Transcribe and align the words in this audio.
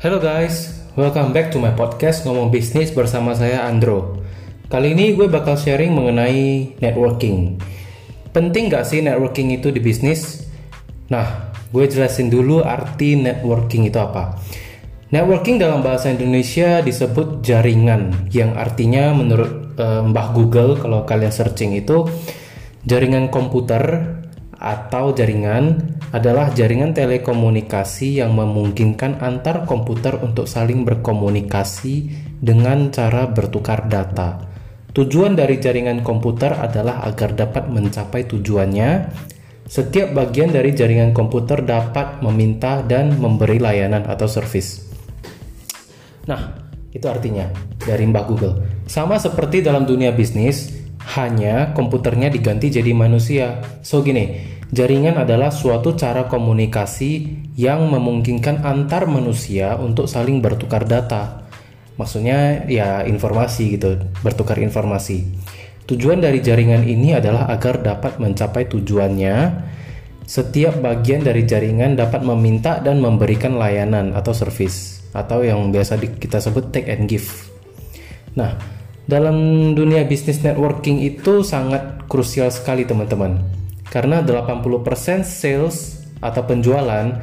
Hello 0.00 0.16
guys, 0.16 0.80
welcome 0.96 1.36
back 1.36 1.52
to 1.52 1.60
my 1.60 1.76
podcast 1.76 2.24
Ngomong 2.24 2.48
Bisnis 2.48 2.88
bersama 2.88 3.36
saya 3.36 3.68
Andro. 3.68 4.24
Kali 4.72 4.96
ini 4.96 5.12
gue 5.12 5.28
bakal 5.28 5.60
sharing 5.60 5.92
mengenai 5.92 6.72
networking. 6.80 7.60
Penting 8.32 8.72
gak 8.72 8.88
sih 8.88 9.04
networking 9.04 9.52
itu 9.52 9.68
di 9.68 9.76
bisnis? 9.76 10.48
Nah, 11.12 11.52
gue 11.68 11.84
jelasin 11.84 12.32
dulu 12.32 12.64
arti 12.64 13.12
networking 13.12 13.92
itu 13.92 14.00
apa. 14.00 14.40
Networking 15.12 15.60
dalam 15.60 15.84
bahasa 15.84 16.08
Indonesia 16.08 16.80
disebut 16.80 17.44
jaringan, 17.44 18.32
yang 18.32 18.56
artinya 18.56 19.12
menurut 19.12 19.76
uh, 19.76 20.00
Mbah 20.00 20.32
Google 20.32 20.80
kalau 20.80 21.04
kalian 21.04 21.28
searching 21.28 21.76
itu 21.76 22.08
jaringan 22.88 23.28
komputer 23.28 24.16
atau 24.56 25.12
jaringan 25.12 25.99
adalah 26.10 26.50
jaringan 26.50 26.90
telekomunikasi 26.90 28.18
yang 28.18 28.34
memungkinkan 28.34 29.22
antar 29.22 29.62
komputer 29.62 30.18
untuk 30.18 30.50
saling 30.50 30.82
berkomunikasi 30.82 32.10
dengan 32.42 32.90
cara 32.90 33.30
bertukar 33.30 33.86
data. 33.86 34.42
Tujuan 34.90 35.38
dari 35.38 35.62
jaringan 35.62 36.02
komputer 36.02 36.50
adalah 36.50 37.06
agar 37.06 37.38
dapat 37.38 37.70
mencapai 37.70 38.26
tujuannya. 38.26 38.90
Setiap 39.70 40.10
bagian 40.10 40.50
dari 40.50 40.74
jaringan 40.74 41.14
komputer 41.14 41.62
dapat 41.62 42.18
meminta 42.26 42.82
dan 42.82 43.14
memberi 43.14 43.62
layanan 43.62 44.02
atau 44.10 44.26
service. 44.26 44.82
Nah, 46.26 46.58
itu 46.90 47.06
artinya 47.06 47.46
dari 47.78 48.02
Mbak 48.02 48.24
Google. 48.26 48.54
Sama 48.90 49.22
seperti 49.22 49.62
dalam 49.62 49.86
dunia 49.86 50.10
bisnis, 50.10 50.79
hanya 51.16 51.72
komputernya 51.72 52.28
diganti 52.28 52.68
jadi 52.68 52.92
manusia. 52.92 53.60
So 53.80 54.04
gini, 54.04 54.40
jaringan 54.70 55.16
adalah 55.16 55.48
suatu 55.48 55.96
cara 55.96 56.28
komunikasi 56.28 57.40
yang 57.56 57.88
memungkinkan 57.88 58.62
antar 58.62 59.08
manusia 59.08 59.76
untuk 59.80 60.06
saling 60.06 60.38
bertukar 60.44 60.84
data. 60.84 61.44
Maksudnya 61.96 62.64
ya 62.68 63.04
informasi 63.04 63.76
gitu, 63.76 64.00
bertukar 64.24 64.56
informasi. 64.60 65.26
Tujuan 65.84 66.22
dari 66.22 66.38
jaringan 66.38 66.86
ini 66.86 67.18
adalah 67.18 67.50
agar 67.50 67.82
dapat 67.82 68.22
mencapai 68.22 68.70
tujuannya. 68.70 69.68
Setiap 70.22 70.78
bagian 70.78 71.26
dari 71.26 71.42
jaringan 71.42 71.98
dapat 71.98 72.22
meminta 72.22 72.78
dan 72.78 73.02
memberikan 73.02 73.58
layanan 73.58 74.14
atau 74.14 74.30
service 74.30 75.02
atau 75.10 75.42
yang 75.42 75.74
biasa 75.74 75.98
kita 75.98 76.38
sebut 76.38 76.70
take 76.70 76.86
and 76.86 77.10
give. 77.10 77.50
Nah, 78.38 78.54
dalam 79.10 79.36
dunia 79.74 80.06
bisnis 80.06 80.38
networking 80.38 81.02
itu 81.02 81.42
sangat 81.42 82.06
krusial 82.06 82.54
sekali 82.54 82.86
teman-teman. 82.86 83.42
Karena 83.90 84.22
80% 84.22 85.26
sales 85.26 86.06
atau 86.22 86.46
penjualan 86.46 87.18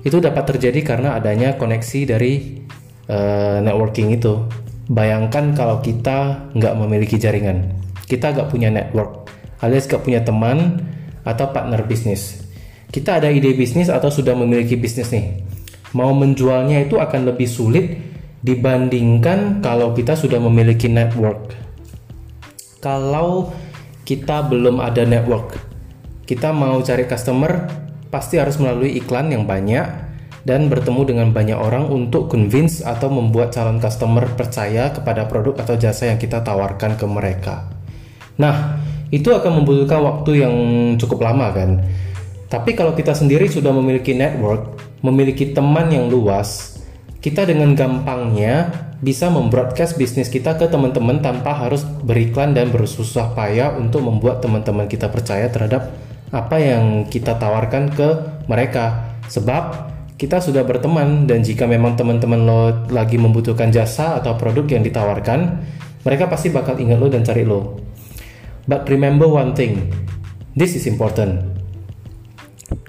itu 0.00 0.16
dapat 0.16 0.56
terjadi 0.56 0.80
karena 0.80 1.12
adanya 1.20 1.60
koneksi 1.60 2.00
dari 2.08 2.64
uh, 3.12 3.60
networking 3.60 4.16
itu. 4.16 4.48
Bayangkan 4.88 5.52
kalau 5.52 5.84
kita 5.84 6.48
nggak 6.56 6.74
memiliki 6.78 7.20
jaringan, 7.20 7.74
kita 8.06 8.32
nggak 8.32 8.48
punya 8.48 8.70
network, 8.70 9.28
alias 9.60 9.90
nggak 9.90 10.02
punya 10.06 10.22
teman 10.22 10.78
atau 11.26 11.50
partner 11.50 11.82
bisnis. 11.84 12.46
Kita 12.86 13.18
ada 13.18 13.28
ide 13.28 13.50
bisnis 13.52 13.90
atau 13.90 14.14
sudah 14.14 14.38
memiliki 14.38 14.78
bisnis 14.78 15.10
nih, 15.10 15.42
mau 15.90 16.14
menjualnya 16.14 16.86
itu 16.86 17.02
akan 17.02 17.34
lebih 17.34 17.50
sulit 17.50 18.15
dibandingkan 18.44 19.64
kalau 19.64 19.96
kita 19.96 20.18
sudah 20.18 20.40
memiliki 20.42 20.88
network. 20.90 21.56
Kalau 22.80 23.52
kita 24.04 24.46
belum 24.46 24.78
ada 24.78 25.02
network, 25.02 25.56
kita 26.28 26.52
mau 26.52 26.78
cari 26.84 27.08
customer 27.08 27.66
pasti 28.12 28.38
harus 28.38 28.56
melalui 28.56 28.94
iklan 28.96 29.32
yang 29.32 29.44
banyak 29.44 30.06
dan 30.46 30.70
bertemu 30.70 31.02
dengan 31.02 31.28
banyak 31.34 31.58
orang 31.58 31.90
untuk 31.90 32.30
convince 32.30 32.78
atau 32.86 33.10
membuat 33.10 33.50
calon 33.50 33.82
customer 33.82 34.30
percaya 34.38 34.94
kepada 34.94 35.26
produk 35.26 35.58
atau 35.58 35.74
jasa 35.74 36.06
yang 36.06 36.22
kita 36.22 36.46
tawarkan 36.46 36.94
ke 36.94 37.06
mereka. 37.10 37.66
Nah, 38.38 38.78
itu 39.10 39.34
akan 39.34 39.62
membutuhkan 39.62 39.98
waktu 40.06 40.46
yang 40.46 40.54
cukup 41.02 41.26
lama 41.26 41.50
kan. 41.50 41.82
Tapi 42.46 42.78
kalau 42.78 42.94
kita 42.94 43.10
sendiri 43.10 43.50
sudah 43.50 43.74
memiliki 43.74 44.14
network, 44.14 44.78
memiliki 45.02 45.50
teman 45.50 45.90
yang 45.90 46.06
luas, 46.06 46.75
kita 47.26 47.42
dengan 47.42 47.74
gampangnya 47.74 48.70
bisa 49.02 49.26
membroadcast 49.26 49.98
bisnis 49.98 50.30
kita 50.30 50.54
ke 50.54 50.70
teman-teman 50.70 51.18
tanpa 51.18 51.58
harus 51.58 51.82
beriklan 51.82 52.54
dan 52.54 52.70
bersusah 52.70 53.34
payah 53.34 53.74
untuk 53.74 54.06
membuat 54.06 54.38
teman-teman 54.38 54.86
kita 54.86 55.10
percaya 55.10 55.50
terhadap 55.50 55.90
apa 56.30 56.56
yang 56.62 57.02
kita 57.10 57.34
tawarkan 57.34 57.90
ke 57.90 58.08
mereka. 58.46 59.10
Sebab 59.26 59.62
kita 60.14 60.38
sudah 60.38 60.62
berteman 60.62 61.26
dan 61.26 61.42
jika 61.42 61.66
memang 61.66 61.98
teman-teman 61.98 62.46
lo 62.46 62.62
lagi 62.94 63.18
membutuhkan 63.18 63.74
jasa 63.74 64.22
atau 64.22 64.38
produk 64.38 64.78
yang 64.78 64.86
ditawarkan, 64.86 65.66
mereka 66.06 66.30
pasti 66.30 66.54
bakal 66.54 66.78
ingat 66.78 67.02
lo 67.02 67.10
dan 67.10 67.26
cari 67.26 67.42
lo. 67.42 67.82
But 68.70 68.86
remember 68.86 69.26
one 69.26 69.58
thing, 69.58 69.90
this 70.54 70.78
is 70.78 70.86
important. 70.86 71.42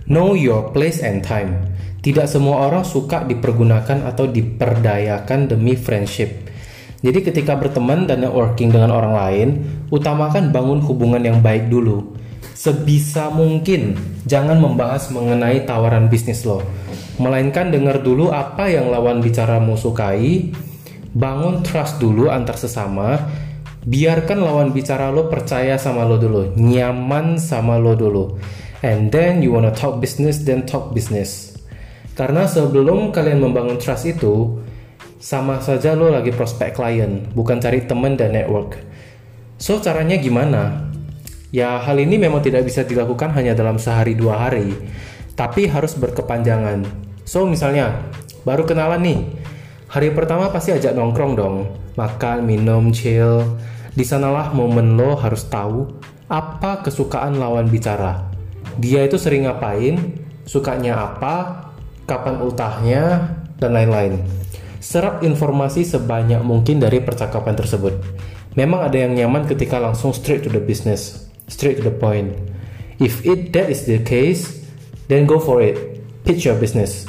Know 0.06 0.38
your 0.38 0.70
place 0.70 1.02
and 1.02 1.26
time. 1.26 1.77
Tidak 2.08 2.24
semua 2.24 2.72
orang 2.72 2.88
suka 2.88 3.28
dipergunakan 3.28 4.08
atau 4.08 4.32
diperdayakan 4.32 5.52
demi 5.52 5.76
friendship. 5.76 6.48
Jadi 7.04 7.20
ketika 7.20 7.60
berteman 7.60 8.08
dan 8.08 8.24
networking 8.24 8.72
dengan 8.72 8.96
orang 8.96 9.12
lain, 9.12 9.48
utamakan 9.92 10.56
bangun 10.56 10.80
hubungan 10.88 11.20
yang 11.20 11.44
baik 11.44 11.68
dulu. 11.68 12.16
Sebisa 12.56 13.28
mungkin 13.28 14.00
jangan 14.24 14.56
membahas 14.56 15.12
mengenai 15.12 15.68
tawaran 15.68 16.08
bisnis 16.08 16.48
lo. 16.48 16.64
Melainkan 17.20 17.76
dengar 17.76 18.00
dulu 18.00 18.32
apa 18.32 18.72
yang 18.72 18.88
lawan 18.88 19.20
bicaramu 19.20 19.76
sukai, 19.76 20.56
bangun 21.12 21.60
trust 21.60 22.00
dulu 22.00 22.32
antar 22.32 22.56
sesama, 22.56 23.20
biarkan 23.84 24.48
lawan 24.48 24.72
bicara 24.72 25.12
lo 25.12 25.28
percaya 25.28 25.76
sama 25.76 26.08
lo 26.08 26.16
dulu, 26.16 26.56
nyaman 26.56 27.36
sama 27.36 27.76
lo 27.76 28.00
dulu. 28.00 28.40
And 28.80 29.12
then 29.12 29.44
you 29.44 29.52
wanna 29.52 29.76
talk 29.76 30.00
business, 30.00 30.48
then 30.48 30.64
talk 30.64 30.96
business. 30.96 31.57
Karena 32.18 32.50
sebelum 32.50 33.14
kalian 33.14 33.46
membangun 33.46 33.78
trust 33.78 34.10
itu, 34.10 34.58
sama 35.22 35.62
saja 35.62 35.94
lo 35.94 36.10
lagi 36.10 36.34
prospek 36.34 36.74
klien, 36.74 37.30
bukan 37.38 37.62
cari 37.62 37.86
teman 37.86 38.18
dan 38.18 38.34
network. 38.34 38.82
So, 39.62 39.78
caranya 39.78 40.18
gimana? 40.18 40.90
Ya, 41.54 41.78
hal 41.78 42.02
ini 42.02 42.18
memang 42.18 42.42
tidak 42.42 42.66
bisa 42.66 42.82
dilakukan 42.82 43.38
hanya 43.38 43.54
dalam 43.54 43.78
sehari 43.78 44.18
dua 44.18 44.50
hari, 44.50 44.74
tapi 45.38 45.70
harus 45.70 45.94
berkepanjangan. 45.94 46.90
So, 47.22 47.46
misalnya, 47.46 48.02
baru 48.42 48.66
kenalan 48.66 49.06
nih, 49.06 49.20
hari 49.86 50.10
pertama 50.10 50.50
pasti 50.50 50.74
ajak 50.74 50.98
nongkrong 50.98 51.38
dong, 51.38 51.70
makan, 51.94 52.50
minum, 52.50 52.90
chill. 52.90 53.46
Di 53.94 54.02
sanalah 54.06 54.54
momen 54.58 54.98
lo 54.98 55.18
harus 55.18 55.46
tahu 55.50 55.90
apa 56.30 56.82
kesukaan 56.82 57.38
lawan 57.38 57.70
bicara. 57.70 58.30
Dia 58.78 59.06
itu 59.06 59.18
sering 59.18 59.50
ngapain, 59.50 60.18
sukanya 60.46 60.98
apa, 60.98 61.67
kapan 62.08 62.40
ultahnya, 62.40 63.04
dan 63.60 63.76
lain-lain. 63.76 64.24
Serap 64.80 65.26
informasi 65.26 65.84
sebanyak 65.84 66.40
mungkin 66.46 66.80
dari 66.80 67.04
percakapan 67.04 67.58
tersebut. 67.58 67.98
Memang 68.56 68.90
ada 68.90 68.98
yang 68.98 69.14
nyaman 69.14 69.46
ketika 69.46 69.78
langsung 69.78 70.16
straight 70.16 70.42
to 70.46 70.50
the 70.50 70.62
business, 70.62 71.30
straight 71.46 71.78
to 71.78 71.86
the 71.86 71.94
point. 71.94 72.34
If 72.98 73.22
it 73.28 73.54
that 73.54 73.70
is 73.70 73.86
the 73.86 74.02
case, 74.02 74.66
then 75.12 75.30
go 75.30 75.38
for 75.38 75.62
it. 75.62 75.78
Pitch 76.26 76.50
your 76.50 76.58
business. 76.58 77.06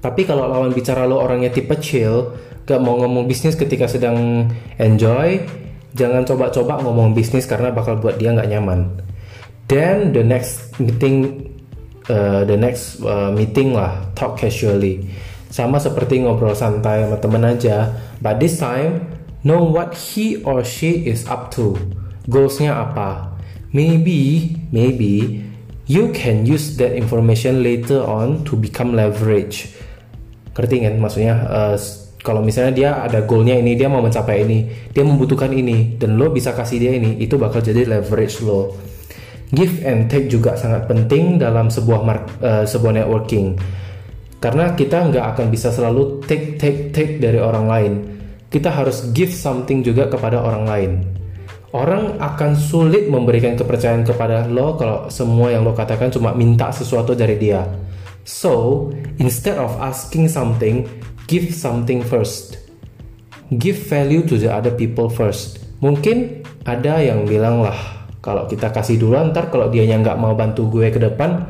Tapi 0.00 0.24
kalau 0.24 0.48
lawan 0.48 0.72
bicara 0.72 1.04
lo 1.04 1.20
orangnya 1.20 1.52
tipe 1.52 1.76
chill, 1.76 2.32
gak 2.64 2.80
mau 2.80 2.96
ngomong 2.96 3.28
bisnis 3.28 3.52
ketika 3.52 3.84
sedang 3.84 4.48
enjoy, 4.80 5.44
jangan 5.92 6.24
coba-coba 6.24 6.80
ngomong 6.80 7.12
bisnis 7.12 7.44
karena 7.44 7.68
bakal 7.68 8.00
buat 8.00 8.16
dia 8.16 8.32
gak 8.32 8.48
nyaman. 8.48 8.88
Then 9.68 10.16
the 10.16 10.24
next 10.24 10.72
meeting 10.80 11.44
uh, 12.08 12.46
the 12.46 12.56
next 12.56 13.02
uh, 13.04 13.28
meeting 13.34 13.76
lah 13.76 14.08
talk 14.16 14.40
casually. 14.40 15.04
Sama 15.50 15.82
seperti 15.82 16.22
ngobrol 16.22 16.54
santai 16.54 17.04
sama 17.04 17.18
temen 17.18 17.42
aja. 17.42 17.90
But 18.22 18.38
this 18.38 18.62
time 18.62 19.04
know 19.42 19.66
what 19.66 19.92
he 19.92 20.38
or 20.46 20.62
she 20.62 21.04
is 21.04 21.26
up 21.26 21.50
to. 21.58 21.74
Goalsnya 22.30 22.78
apa? 22.78 23.34
Maybe 23.74 24.54
maybe 24.70 25.42
you 25.90 26.14
can 26.14 26.46
use 26.46 26.78
that 26.78 26.94
information 26.94 27.66
later 27.66 28.00
on 28.06 28.46
to 28.46 28.54
become 28.54 28.94
leverage. 28.94 29.74
Ngerti 30.54 30.86
kan 30.86 30.94
maksudnya? 31.02 31.34
Uh, 31.50 31.76
kalau 32.20 32.44
misalnya 32.44 32.72
dia 32.72 32.90
ada 33.00 33.24
goalnya 33.24 33.56
ini 33.56 33.74
dia 33.76 33.88
mau 33.88 34.04
mencapai 34.04 34.44
ini 34.44 34.58
dia 34.92 35.04
membutuhkan 35.04 35.48
ini 35.50 35.96
dan 35.96 36.20
lo 36.20 36.28
bisa 36.28 36.52
kasih 36.52 36.76
dia 36.76 36.92
ini 36.92 37.16
itu 37.16 37.40
bakal 37.40 37.64
jadi 37.64 37.88
leverage 37.88 38.44
lo 38.44 38.76
give 39.54 39.82
and 39.82 40.06
take 40.10 40.30
juga 40.30 40.54
sangat 40.54 40.86
penting 40.86 41.38
dalam 41.38 41.70
sebuah 41.70 42.00
mark, 42.02 42.22
uh, 42.42 42.64
sebuah 42.66 43.02
networking 43.02 43.58
karena 44.40 44.72
kita 44.72 45.12
nggak 45.12 45.36
akan 45.36 45.46
bisa 45.52 45.68
selalu 45.68 46.24
take 46.24 46.56
take 46.56 46.94
take 46.94 47.18
dari 47.20 47.36
orang 47.36 47.66
lain 47.68 47.92
kita 48.48 48.72
harus 48.72 49.12
give 49.12 49.30
something 49.30 49.84
juga 49.84 50.08
kepada 50.08 50.40
orang 50.40 50.64
lain 50.64 50.92
orang 51.70 52.18
akan 52.18 52.58
sulit 52.58 53.06
memberikan 53.06 53.54
kepercayaan 53.54 54.02
kepada 54.02 54.48
lo 54.50 54.74
kalau 54.74 55.06
semua 55.12 55.54
yang 55.54 55.62
lo 55.62 55.76
katakan 55.76 56.10
cuma 56.10 56.34
minta 56.34 56.72
sesuatu 56.72 57.14
dari 57.14 57.36
dia 57.38 57.62
so 58.24 58.88
instead 59.20 59.60
of 59.60 59.70
asking 59.78 60.26
something 60.26 60.88
give 61.30 61.54
something 61.54 62.02
first. 62.02 62.58
Give 63.54 63.78
value 63.78 64.26
to 64.26 64.34
the 64.34 64.50
other 64.50 64.74
people 64.74 65.06
first. 65.06 65.62
Mungkin 65.78 66.42
ada 66.66 66.98
yang 66.98 67.22
bilang 67.22 67.62
lah, 67.62 67.99
kalau 68.20 68.44
kita 68.44 68.68
kasih 68.68 69.00
dulu 69.00 69.16
ntar 69.32 69.48
kalau 69.48 69.72
dia 69.72 69.84
yang 69.88 70.04
nggak 70.04 70.20
mau 70.20 70.36
bantu 70.36 70.68
gue 70.68 70.92
ke 70.92 71.00
depan, 71.00 71.48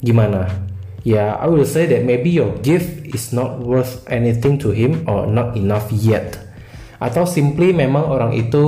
gimana? 0.00 0.48
Ya, 1.06 1.38
I 1.38 1.46
will 1.46 1.68
say 1.68 1.86
that 1.86 2.02
maybe 2.02 2.34
your 2.34 2.56
gift 2.66 3.06
is 3.14 3.30
not 3.30 3.62
worth 3.62 4.02
anything 4.10 4.58
to 4.58 4.74
him 4.74 5.06
or 5.06 5.28
not 5.28 5.54
enough 5.54 5.86
yet. 5.94 6.34
Atau 6.98 7.28
simply 7.28 7.70
memang 7.70 8.08
orang 8.08 8.32
itu 8.34 8.64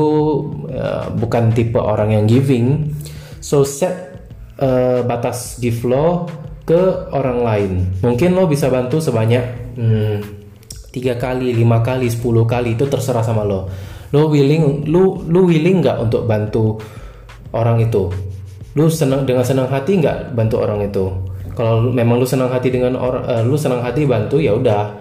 uh, 0.70 1.10
bukan 1.18 1.50
tipe 1.50 1.80
orang 1.80 2.14
yang 2.14 2.30
giving. 2.30 2.94
So 3.42 3.66
set 3.66 4.14
uh, 4.60 5.02
batas 5.02 5.58
gift 5.58 5.82
lo 5.82 6.28
ke 6.62 7.10
orang 7.10 7.42
lain. 7.42 7.72
Mungkin 8.04 8.36
lo 8.36 8.44
bisa 8.46 8.68
bantu 8.68 9.00
sebanyak 9.00 9.74
hmm, 9.74 10.16
tiga 10.94 11.16
kali, 11.16 11.50
lima 11.56 11.80
kali, 11.80 12.06
sepuluh 12.12 12.44
kali 12.44 12.76
itu 12.76 12.84
terserah 12.86 13.24
sama 13.24 13.42
lo. 13.42 13.66
Lo 14.14 14.30
willing, 14.30 14.86
lu 14.86 15.24
lu 15.26 15.48
willing 15.48 15.82
nggak 15.82 15.96
untuk 16.06 16.22
bantu 16.28 16.78
orang 17.52 17.84
itu? 17.84 18.10
Lu 18.76 18.86
senang 18.88 19.24
dengan 19.24 19.44
senang 19.44 19.68
hati 19.68 19.98
nggak 19.98 20.32
bantu 20.36 20.60
orang 20.60 20.84
itu? 20.84 21.06
Kalau 21.56 21.90
memang 21.90 22.22
lu 22.22 22.26
senang 22.28 22.52
hati 22.52 22.70
dengan 22.70 22.94
orang, 22.94 23.24
uh, 23.26 23.42
lu 23.42 23.58
senang 23.58 23.82
hati 23.82 24.06
bantu 24.06 24.38
ya 24.38 24.54
udah. 24.54 24.94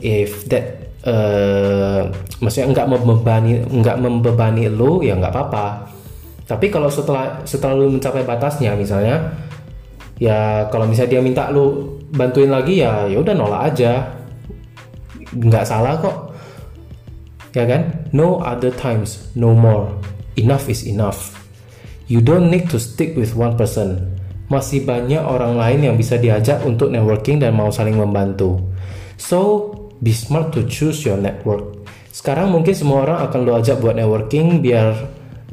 If 0.00 0.48
that 0.48 0.96
uh, 1.04 2.08
maksudnya 2.40 2.72
nggak 2.72 2.88
membebani 2.88 3.52
nggak 3.68 3.96
membebani 4.00 4.70
lu 4.70 5.02
ya 5.02 5.18
nggak 5.18 5.32
apa-apa. 5.32 5.90
Tapi 6.46 6.66
kalau 6.66 6.90
setelah 6.90 7.42
setelah 7.46 7.78
lu 7.78 7.94
mencapai 7.94 8.26
batasnya 8.26 8.74
misalnya 8.74 9.34
ya 10.20 10.68
kalau 10.68 10.84
misalnya 10.84 11.16
dia 11.16 11.22
minta 11.24 11.48
lu 11.48 11.96
bantuin 12.12 12.52
lagi 12.52 12.84
ya 12.84 13.08
ya 13.08 13.16
udah 13.24 13.34
nolak 13.34 13.72
aja 13.72 14.20
nggak 15.32 15.64
salah 15.64 15.96
kok 15.96 16.16
ya 17.56 17.64
kan 17.64 18.04
no 18.12 18.36
other 18.44 18.68
times 18.68 19.32
no 19.32 19.56
more 19.56 19.88
enough 20.36 20.68
is 20.68 20.84
enough 20.84 21.39
you 22.10 22.18
don't 22.18 22.50
need 22.50 22.66
to 22.66 22.82
stick 22.82 23.14
with 23.14 23.38
one 23.38 23.54
person. 23.54 24.18
Masih 24.50 24.82
banyak 24.82 25.22
orang 25.22 25.54
lain 25.54 25.86
yang 25.86 25.94
bisa 25.94 26.18
diajak 26.18 26.58
untuk 26.66 26.90
networking 26.90 27.38
dan 27.38 27.54
mau 27.54 27.70
saling 27.70 27.94
membantu. 27.94 28.58
So 29.14 29.70
be 30.02 30.10
smart 30.10 30.50
to 30.58 30.66
choose 30.66 31.06
your 31.06 31.22
network. 31.22 31.86
Sekarang 32.10 32.50
mungkin 32.50 32.74
semua 32.74 33.06
orang 33.06 33.30
akan 33.30 33.40
lo 33.46 33.54
ajak 33.54 33.78
buat 33.78 33.94
networking 33.94 34.58
biar 34.58 34.90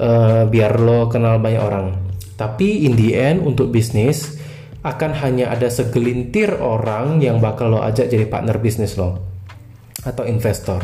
uh, 0.01 0.49
biar 0.49 0.81
lo 0.81 1.05
kenal 1.13 1.37
banyak 1.37 1.61
orang. 1.61 1.93
Tapi 2.33 2.89
in 2.89 2.97
the 2.97 3.13
end 3.13 3.45
untuk 3.45 3.69
bisnis 3.69 4.41
akan 4.81 5.13
hanya 5.21 5.53
ada 5.53 5.69
segelintir 5.69 6.57
orang 6.57 7.21
yang 7.21 7.37
bakal 7.37 7.77
lo 7.77 7.85
ajak 7.85 8.09
jadi 8.09 8.25
partner 8.25 8.57
bisnis 8.57 8.97
lo. 8.97 9.21
Atau 10.01 10.25
investor 10.25 10.81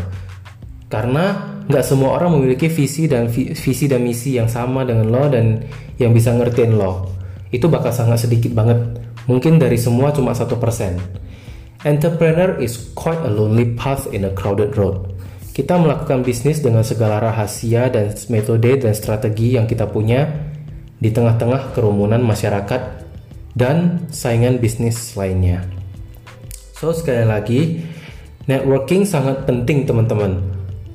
karena 0.94 1.58
nggak 1.66 1.82
semua 1.82 2.22
orang 2.22 2.38
memiliki 2.38 2.70
visi 2.70 3.10
dan 3.10 3.26
visi 3.34 3.90
dan 3.90 4.06
misi 4.06 4.38
yang 4.38 4.46
sama 4.46 4.86
dengan 4.86 5.10
lo 5.10 5.26
dan 5.26 5.66
yang 5.98 6.14
bisa 6.14 6.30
ngertiin 6.30 6.78
lo 6.78 7.10
itu 7.50 7.66
bakal 7.66 7.90
sangat 7.90 8.30
sedikit 8.30 8.54
banget 8.54 8.78
mungkin 9.26 9.58
dari 9.58 9.82
semua 9.82 10.14
cuma 10.14 10.38
satu 10.38 10.62
persen 10.62 11.02
entrepreneur 11.82 12.62
is 12.62 12.94
quite 12.94 13.20
a 13.26 13.32
lonely 13.34 13.74
path 13.74 14.06
in 14.14 14.30
a 14.30 14.32
crowded 14.38 14.78
road 14.78 15.10
kita 15.54 15.78
melakukan 15.82 16.22
bisnis 16.22 16.62
dengan 16.62 16.86
segala 16.86 17.18
rahasia 17.22 17.90
dan 17.90 18.14
metode 18.30 18.78
dan 18.78 18.94
strategi 18.94 19.58
yang 19.58 19.66
kita 19.66 19.90
punya 19.90 20.30
di 20.98 21.14
tengah-tengah 21.14 21.78
kerumunan 21.78 22.24
masyarakat 22.24 22.82
dan 23.54 24.08
saingan 24.10 24.58
bisnis 24.58 25.14
lainnya. 25.14 25.62
So 26.74 26.90
sekali 26.90 27.22
lagi, 27.22 27.62
networking 28.50 29.06
sangat 29.06 29.46
penting 29.46 29.86
teman-teman. 29.86 30.53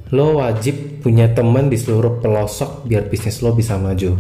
Lo 0.09 0.41
wajib 0.41 1.05
punya 1.05 1.29
teman 1.37 1.69
di 1.69 1.77
seluruh 1.77 2.25
pelosok 2.25 2.89
biar 2.89 3.13
bisnis 3.13 3.45
lo 3.45 3.53
bisa 3.53 3.77
maju. 3.77 4.17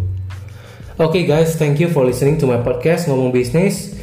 Oke 0.98 1.22
okay 1.22 1.24
guys, 1.24 1.56
thank 1.56 1.80
you 1.80 1.88
for 1.88 2.04
listening 2.04 2.36
to 2.36 2.44
my 2.44 2.60
podcast 2.60 3.08
ngomong 3.08 3.32
bisnis. 3.32 3.96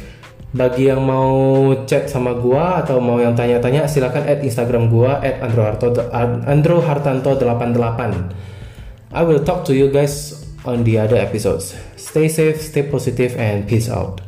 Bagi 0.50 0.88
yang 0.88 1.04
mau 1.04 1.70
chat 1.84 2.08
sama 2.10 2.34
gua 2.34 2.82
atau 2.82 2.98
mau 2.98 3.22
yang 3.22 3.38
tanya-tanya 3.38 3.86
silakan 3.86 4.26
add 4.26 4.42
Instagram 4.42 4.90
gua 4.90 5.20
at 5.22 5.38
Andro 5.44 6.82
Hartanto 6.82 7.36
88. 7.38 9.14
I 9.14 9.22
will 9.22 9.44
talk 9.46 9.62
to 9.68 9.76
you 9.76 9.86
guys 9.92 10.42
on 10.66 10.82
the 10.82 10.98
other 10.98 11.20
episodes. 11.20 11.76
Stay 11.94 12.26
safe, 12.26 12.58
stay 12.58 12.82
positive 12.82 13.38
and 13.38 13.68
peace 13.70 13.86
out. 13.86 14.25